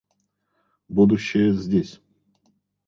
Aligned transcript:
Будущее 0.89 1.53
здесь 1.53 2.01